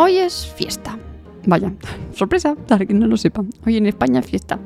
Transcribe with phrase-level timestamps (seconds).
[0.00, 0.96] Hoy es fiesta.
[1.44, 1.72] Vaya,
[2.14, 3.42] sorpresa, para quien no lo sepa.
[3.66, 4.56] Hoy en España es fiesta.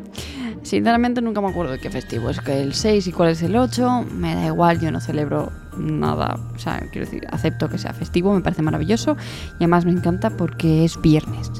[0.60, 3.56] Sinceramente nunca me acuerdo de qué festivo es que el 6 y cuál es el
[3.56, 4.04] 8.
[4.14, 6.38] Me da igual, yo no celebro nada.
[6.54, 9.16] O sea, quiero decir, acepto que sea festivo, me parece maravilloso.
[9.52, 11.50] Y además me encanta porque es viernes.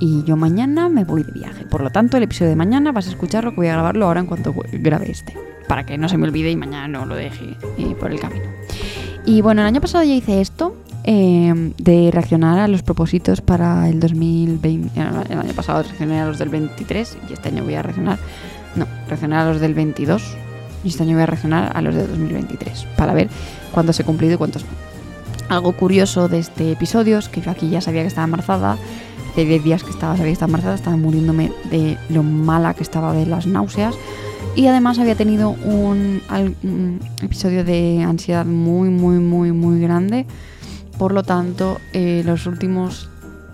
[0.00, 1.66] Y yo mañana me voy de viaje.
[1.66, 4.20] Por lo tanto, el episodio de mañana vas a escucharlo que voy a grabarlo ahora
[4.20, 5.36] en cuanto grabe este.
[5.68, 8.46] Para que no se me olvide y mañana no lo deje eh, por el camino.
[9.26, 13.88] Y bueno, el año pasado ya hice esto eh, de reaccionar a los propósitos para
[13.88, 15.00] el 2020.
[15.00, 18.18] El año pasado reaccioné a los del 23 y este año voy a reaccionar.
[18.76, 20.22] No, reaccionar a los del 22
[20.84, 23.28] y este año voy a reaccionar a los de 2023 para ver
[23.72, 24.70] cuántos he cumplido y cuántos no.
[25.48, 28.78] Algo curioso de este episodio es que yo aquí ya sabía que estaba embarazada.
[29.32, 32.82] Hace 10 días que estaba, sabía que estaba embarazada, estaba muriéndome de lo mala que
[32.82, 33.94] estaba de las náuseas.
[34.54, 36.22] Y además había tenido un,
[36.62, 40.26] un episodio de ansiedad muy, muy, muy, muy grande.
[41.00, 43.08] Por lo tanto, eh, los últimos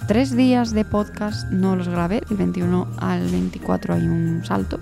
[0.09, 2.21] tres días de podcast no los grabé.
[2.29, 4.81] Del 21 al 24 hay un salto.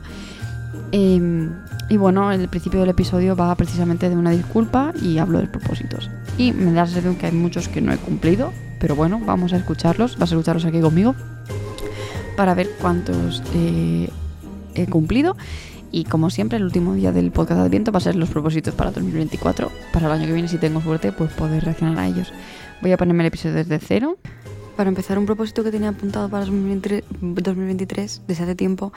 [0.91, 1.51] Eh,
[1.91, 6.09] y bueno, el principio del episodio va precisamente de una disculpa y hablo de propósitos.
[6.39, 8.51] Y me da la sensación que hay muchos que no he cumplido,
[8.81, 10.17] pero bueno, vamos a escucharlos.
[10.17, 11.15] Vas a escucharlos aquí conmigo
[12.35, 14.09] para ver cuántos eh,
[14.75, 15.37] he cumplido.
[15.95, 18.75] Y como siempre, el último día del podcast de Adviento va a ser los propósitos
[18.75, 19.71] para 2024.
[19.93, 22.33] Para el año que viene, si tengo suerte, pues poder reaccionar a ellos.
[22.83, 24.19] Voy a ponerme el episodio desde cero.
[24.77, 28.93] Para empezar, un propósito que tenía apuntado para 2023 desde hace tiempo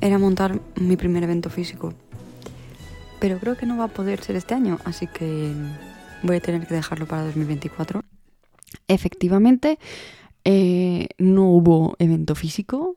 [0.00, 1.94] era montar mi primer evento físico.
[3.18, 5.52] Pero creo que no va a poder ser este año, así que
[6.22, 8.04] voy a tener que dejarlo para 2024.
[8.86, 9.80] Efectivamente,
[10.44, 12.94] eh, no hubo evento físico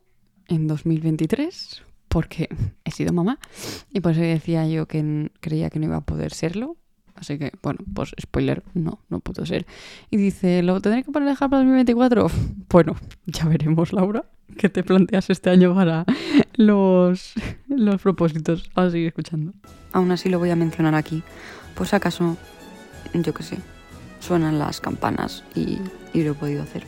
[0.47, 2.49] en 2023 porque
[2.83, 3.39] he sido mamá
[3.91, 6.75] y por eso decía yo que creía que no iba a poder serlo.
[7.15, 9.65] Así que, bueno, pues spoiler, no, no pudo ser.
[10.09, 12.27] Y dice, ¿lo tendré que poner dejar para 2024?
[12.69, 14.25] Bueno, ya veremos, Laura,
[14.57, 16.05] qué te planteas este año para
[16.55, 17.33] los,
[17.67, 18.69] los propósitos.
[18.75, 19.53] A seguir escuchando.
[19.91, 21.23] Aún así lo voy a mencionar aquí.
[21.75, 22.37] Pues acaso,
[23.13, 23.57] yo qué sé,
[24.19, 25.79] suenan las campanas y,
[26.13, 26.83] y lo he podido hacer.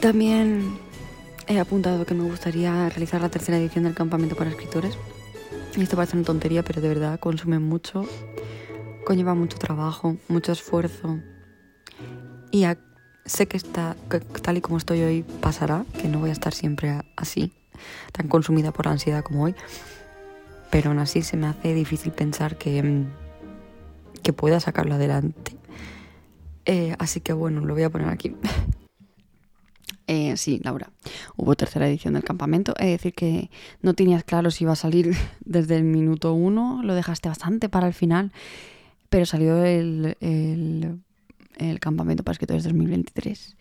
[0.00, 0.76] También
[1.48, 4.96] he apuntado que me gustaría realizar la tercera edición del campamento para escritores.
[5.76, 8.04] Esto parece una tontería, pero de verdad consume mucho,
[9.04, 11.20] conlleva mucho trabajo, mucho esfuerzo.
[12.50, 12.64] Y
[13.24, 13.96] sé que, está,
[14.42, 17.52] tal y como estoy hoy pasará, que no voy a estar siempre así,
[18.12, 19.54] tan consumida por la ansiedad como hoy.
[20.70, 23.04] Pero aún así se me hace difícil pensar que,
[24.22, 25.56] que pueda sacarlo adelante.
[26.64, 28.34] Eh, así que bueno, lo voy a poner aquí.
[30.08, 30.90] Eh, sí, Laura,
[31.36, 32.74] hubo tercera edición del campamento.
[32.78, 33.50] Es decir, que
[33.82, 35.14] no tenías claro si iba a salir
[35.44, 38.32] desde el minuto uno, lo dejaste bastante para el final,
[39.08, 41.00] pero salió el, el,
[41.58, 43.56] el campamento para escritores 2023.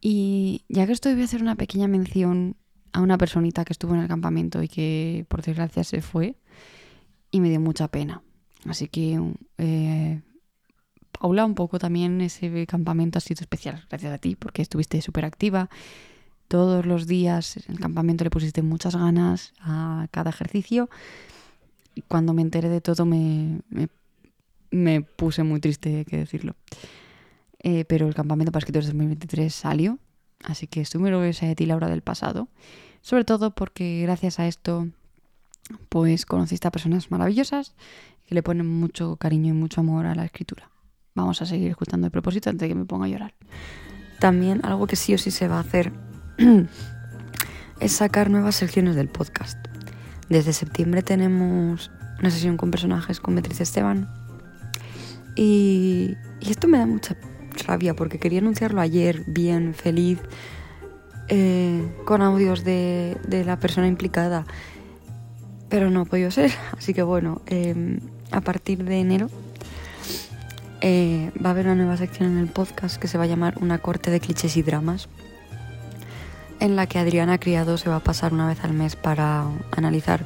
[0.00, 2.56] Y ya que estoy, voy a hacer una pequeña mención
[2.92, 6.36] a una personita que estuvo en el campamento y que por desgracia se fue
[7.30, 8.22] y me dio mucha pena.
[8.64, 9.20] Así que
[9.58, 10.20] eh,
[11.12, 15.24] Paula, un poco también ese campamento ha sido especial, gracias a ti, porque estuviste súper
[15.24, 15.68] activa.
[16.48, 20.88] Todos los días en el campamento le pusiste muchas ganas a cada ejercicio.
[21.94, 23.60] Y cuando me enteré de todo me,
[24.70, 26.56] me, puse muy triste, que decirlo.
[27.58, 29.98] Eh, pero el campamento para escritores 2023 salió,
[30.44, 32.48] así que estoy muy orgullosa de ti, Laura, del pasado.
[33.02, 34.88] Sobre todo porque gracias a esto,
[35.88, 37.74] pues conociste a personas maravillosas
[38.26, 40.70] que le ponen mucho cariño y mucho amor a la escritura.
[41.14, 43.34] Vamos a seguir escuchando el propósito antes de que me ponga a llorar.
[44.18, 46.07] También algo que sí o sí se va a hacer
[47.80, 49.58] es sacar nuevas secciones del podcast.
[50.28, 51.90] Desde septiembre tenemos
[52.20, 54.08] una sesión con personajes con Beatriz Esteban.
[55.36, 57.16] Y, y esto me da mucha
[57.66, 60.18] rabia porque quería anunciarlo ayer, bien, feliz,
[61.28, 64.46] eh, con audios de, la persona implicada.
[65.68, 66.50] Pero no ha podido ser.
[66.78, 68.00] Así que bueno, eh,
[68.30, 69.30] a partir de enero
[70.80, 73.54] eh, va a haber una nueva sección en el podcast que se va a llamar
[73.60, 75.08] Una corte de clichés y dramas,
[76.60, 80.24] en la que Adriana Criado se va a pasar una vez al mes para analizar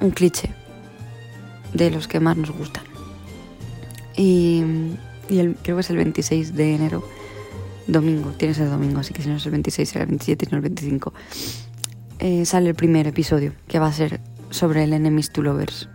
[0.00, 0.50] un cliché
[1.72, 2.84] de los que más nos gustan.
[4.16, 4.62] Y,
[5.28, 7.04] el, creo que es el 26 de enero,
[7.86, 10.46] domingo, tiene que ser domingo, así que si no es el 26 será el 27
[10.46, 11.12] y no el 25.
[12.20, 14.20] Eh, sale el primer episodio, que va a ser
[14.50, 15.88] sobre el Enemies to Lovers.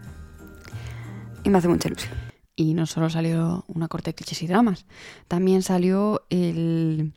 [1.44, 2.14] Y me hace mucha ilusión.
[2.56, 4.86] Y no solo salió una corte de clichés y dramas,
[5.30, 7.14] también salió el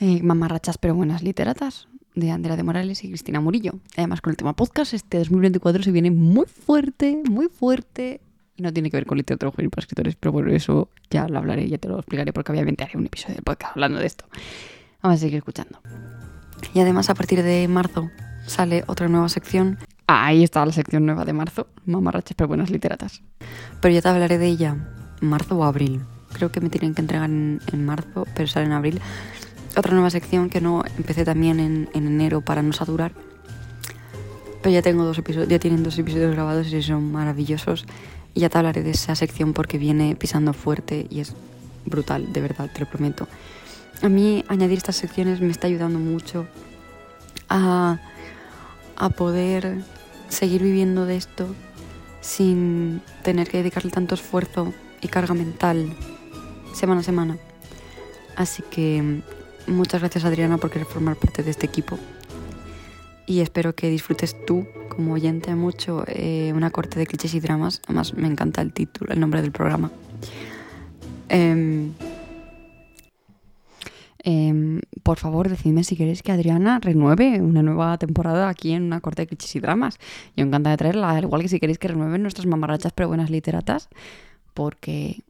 [0.00, 3.72] eh, Mamarrachas pero buenas literatas de Andrea de Morales y Cristina Murillo.
[3.96, 8.20] Además, con el tema podcast, este 2024 se viene muy fuerte, muy fuerte.
[8.56, 11.38] y no tiene que ver con literatura juvenil para escritores, pero bueno, eso ya lo
[11.38, 14.26] hablaré, ya te lo explicaré porque obviamente haré un episodio del podcast hablando de esto.
[15.02, 15.80] Vamos a seguir escuchando.
[16.72, 18.10] Y además a partir de marzo
[18.46, 19.78] sale otra nueva sección.
[20.06, 23.22] Ahí está la sección nueva de marzo, mamarrachas pero buenas literatas.
[23.80, 24.76] Pero ya te hablaré de ella,
[25.20, 26.02] marzo o abril.
[26.32, 29.00] Creo que me tienen que entregar en, marzo, pero sale en abril.
[29.76, 33.12] Otra nueva sección que no empecé también en, en enero para no saturar.
[34.62, 37.84] Pero ya tengo dos episodios, ya tienen dos episodios grabados y son maravillosos.
[38.34, 41.34] Y ya te hablaré de esa sección porque viene pisando fuerte y es
[41.84, 43.28] brutal, de verdad, te lo prometo.
[44.02, 46.46] A mí añadir estas secciones me está ayudando mucho
[47.48, 47.98] a,
[48.96, 49.82] a poder
[50.28, 51.46] seguir viviendo de esto
[52.20, 55.94] sin tener que dedicarle tanto esfuerzo y carga mental
[56.72, 57.38] semana a semana.
[58.36, 59.20] Así que
[59.66, 61.98] muchas gracias Adriana por querer formar parte de este equipo
[63.26, 67.80] y espero que disfrutes tú como oyente mucho eh, una corte de clichés y dramas.
[67.86, 69.90] Además me encanta el título, el nombre del programa.
[71.28, 71.92] Em,
[74.22, 79.00] em, por favor, decidme si queréis que Adriana renueve una nueva temporada aquí en una
[79.00, 79.98] corte de clichés y dramas.
[80.36, 83.30] Yo encanta de traerla, al igual que si queréis que renueven nuestras mamarrachas pero buenas
[83.30, 83.88] literatas,
[84.52, 85.22] porque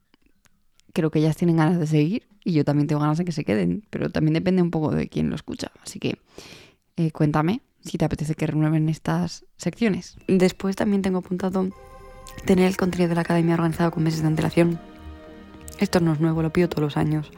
[0.93, 3.45] creo que ellas tienen ganas de seguir y yo también tengo ganas de que se
[3.45, 5.73] queden, pero también depende un poco de quién lo escucha.
[5.83, 6.19] Así que
[6.97, 10.17] eh, cuéntame si te apetece que renueven estas secciones.
[10.29, 11.71] Después también tengo apuntado
[12.45, 14.79] tener el contenido de la academia organizado con meses de antelación.
[15.81, 17.31] Esto no es nuevo, lo pido todos los años.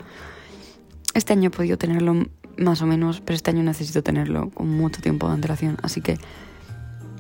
[1.14, 2.26] Este año he podido tenerlo
[2.59, 5.79] más o menos, pero este año necesito tenerlo con mucho tiempo de antelación.
[5.82, 6.19] Así que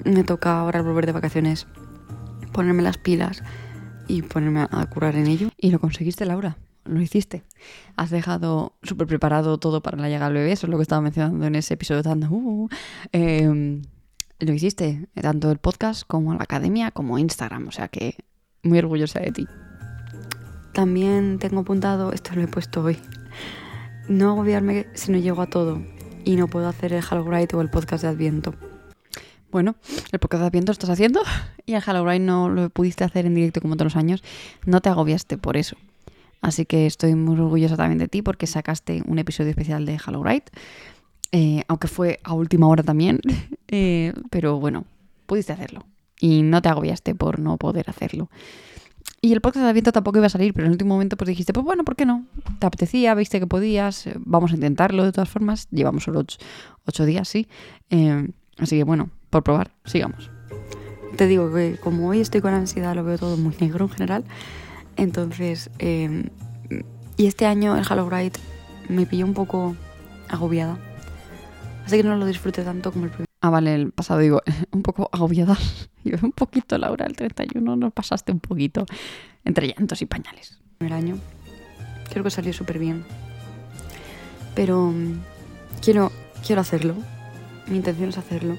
[0.04, 1.66] me toca ahora volver de vacaciones,
[2.52, 3.42] ponerme las pilas
[4.08, 5.50] y ponerme a curar en ello.
[5.56, 7.44] Y lo conseguiste, Laura lo hiciste.
[7.96, 11.02] Has dejado súper preparado todo para la llegada del bebé, eso es lo que estaba
[11.02, 12.24] mencionando en ese episodio tan...
[12.24, 12.68] Uh,
[13.12, 13.82] em,
[14.38, 18.16] lo hiciste, tanto el podcast como la academia como Instagram, o sea que
[18.62, 19.46] muy orgullosa de ti.
[20.74, 22.98] También tengo apuntado, esto lo he puesto hoy,
[24.08, 25.80] no agobiarme si no llego a todo
[26.24, 28.54] y no puedo hacer el Halloween o el podcast de Adviento.
[29.50, 29.76] Bueno,
[30.12, 31.22] el podcast de Adviento lo estás haciendo
[31.66, 34.22] y el Halloween no lo pudiste hacer en directo como todos los años.
[34.66, 35.76] No te agobiaste por eso.
[36.40, 40.22] Así que estoy muy orgullosa también de ti porque sacaste un episodio especial de Hello
[41.32, 43.20] eh, aunque fue a última hora también,
[43.68, 44.84] eh, pero bueno,
[45.26, 45.84] pudiste hacerlo
[46.20, 48.30] y no te agobiaste por no poder hacerlo.
[49.20, 51.28] Y el podcast de Adviento tampoco iba a salir, pero en el último momento pues
[51.28, 52.24] dijiste, pues bueno, ¿por qué no?
[52.58, 55.68] Te apetecía, viste que podías, vamos a intentarlo de todas formas.
[55.70, 56.24] Llevamos solo
[56.84, 57.48] ocho, días, sí.
[57.90, 58.28] Eh,
[58.58, 60.30] así que bueno, por probar, sigamos.
[61.16, 64.24] Te digo que como hoy estoy con ansiedad, lo veo todo muy negro en general.
[64.96, 66.30] Entonces, em,
[67.16, 68.32] y este año el Halloween
[68.88, 69.76] me pilló un poco
[70.28, 70.78] agobiada.
[71.84, 73.26] Así que no lo disfruté tanto como el primer.
[73.40, 75.56] Ah, vale, el pasado digo, un poco agobiada.
[76.04, 78.86] Yo un poquito, Laura, el 31 nos pasaste un poquito
[79.44, 80.60] entre llantos y pañales.
[80.80, 81.18] El año
[82.10, 83.04] creo que salió súper bien.
[84.54, 85.20] Pero mm,
[85.82, 86.12] quiero,
[86.44, 86.94] quiero hacerlo.
[87.66, 88.56] Mi intención es hacerlo.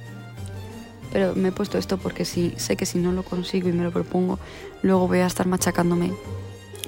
[1.12, 3.83] Pero me he puesto esto porque si sé que si no lo consigo y me
[3.83, 4.39] lo propongo,
[4.81, 6.13] luego voy a estar machacándome.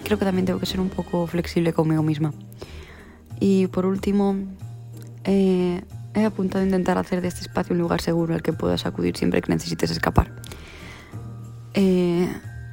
[0.03, 2.33] Creo que también tengo que ser un poco flexible conmigo misma.
[3.39, 4.35] Y por último,
[5.23, 5.81] eh,
[6.13, 9.15] he apuntado a intentar hacer de este espacio un lugar seguro al que puedas acudir
[9.15, 10.31] siempre que necesites escapar.
[11.73, 12.27] Eh,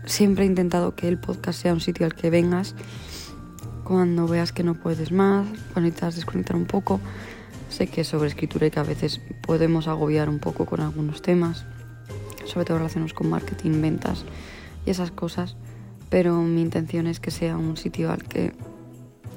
[0.04, 2.75] siempre he intentado que el podcast sea un sitio al que vengas
[3.84, 7.00] cuando veas que no puedes más, cuando necesitas desconectar un poco
[7.69, 11.65] Sé que sobre escritura y que a veces podemos agobiar un poco con algunos temas,
[12.44, 14.25] sobre todo relacionados con marketing, ventas
[14.85, 15.56] y esas cosas,
[16.08, 18.55] pero mi intención es que sea un sitio al que,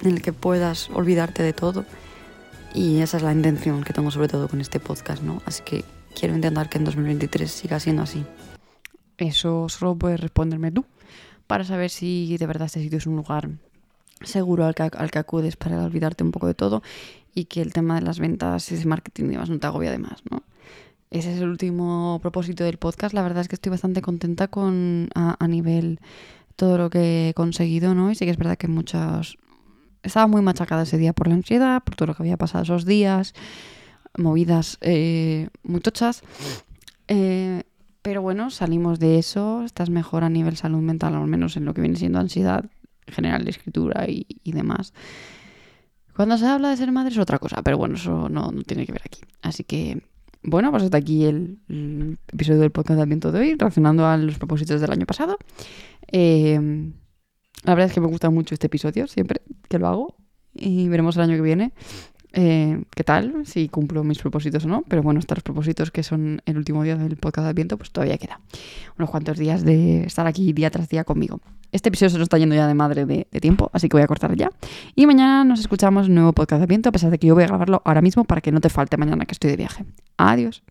[0.01, 1.85] en el que puedas olvidarte de todo
[2.73, 5.41] y esa es la intención que tengo sobre todo con este podcast, ¿no?
[5.45, 5.83] Así que
[6.17, 8.23] quiero intentar que en 2023 siga siendo así.
[9.17, 10.85] Eso solo puedes responderme tú
[11.47, 13.49] para saber si de verdad este sitio es un lugar
[14.21, 16.83] seguro al que, al que acudes para olvidarte un poco de todo
[17.33, 19.91] y que el tema de las ventas y ese marketing y demás no te agobia
[19.91, 20.43] de más, ¿no?
[21.11, 23.13] Ese es el último propósito del podcast.
[23.13, 25.99] La verdad es que estoy bastante contenta con a, nivel
[26.55, 28.11] todo lo que he conseguido, ¿no?
[28.11, 29.37] Y sí que es verdad que muchas...
[30.03, 32.85] Estaba muy machacada ese día por la ansiedad, por todo lo que había pasado esos
[32.85, 33.33] días,
[34.17, 36.21] movidas eh, muy tochas.
[37.07, 37.63] Eh,
[38.01, 41.73] pero bueno, salimos de eso, estás mejor a nivel salud mental, al menos en lo
[41.73, 42.65] que viene siendo ansiedad
[43.07, 44.93] general de escritura y, y demás.
[46.15, 48.91] Cuando se habla de ser madre es otra cosa, pero bueno, eso no, tiene que
[48.91, 49.21] ver aquí.
[49.41, 50.03] Así que,
[50.43, 51.59] bueno, pues hasta aquí el,
[52.31, 55.37] episodio del podcast de de hoy, reaccionando a los propósitos del año pasado.
[56.11, 56.91] Eh,
[57.63, 60.15] la verdad es que me gusta mucho este episodio, siempre que lo hago,
[60.53, 61.73] y veremos el año que viene.
[62.33, 64.83] Eh, qué tal, si cumplo mis propósitos o no.
[64.87, 67.91] Pero bueno, hasta los propósitos que son el último día del podcast de Adviento, pues
[67.91, 68.39] todavía queda
[68.97, 71.39] unos cuantos días de estar aquí día tras día conmigo.
[71.71, 74.07] Este episodio se nos está yendo ya de madre de, tiempo, así que voy a
[74.07, 74.51] cortar ya.
[74.95, 77.47] Y mañana nos escuchamos nuevo podcast de Adviento, a pesar de que yo voy a
[77.47, 79.85] grabarlo ahora mismo para que no te falte mañana que estoy de viaje.
[80.17, 80.63] Adiós.